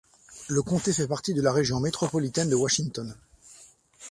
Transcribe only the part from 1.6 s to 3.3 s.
métropolitaine de Washington.